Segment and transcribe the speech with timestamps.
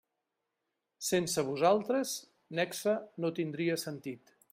[1.07, 2.13] Sense vosaltres
[2.61, 4.35] Nexe no tindria sentit.